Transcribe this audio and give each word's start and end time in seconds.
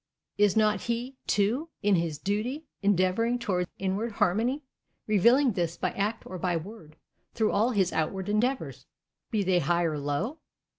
Is 0.39 0.57
not 0.57 0.81
he, 0.85 1.17
too, 1.27 1.69
in 1.83 1.93
his 1.93 2.17
duty; 2.17 2.65
endeavouring 2.81 3.37
towards 3.37 3.69
inward 3.77 4.13
Harmony; 4.13 4.63
revealing 5.05 5.51
this, 5.51 5.77
by 5.77 5.91
act 5.91 6.25
or 6.25 6.39
by 6.39 6.57
word, 6.57 6.95
through 7.35 7.51
all 7.51 7.69
his 7.69 7.93
outward 7.93 8.27
endeavours, 8.27 8.87
be 9.29 9.43
they 9.43 9.59
high 9.59 9.83
or 9.83 9.99
low? 9.99 10.39